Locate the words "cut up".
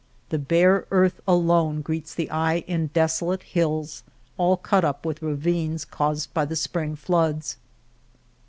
4.57-5.05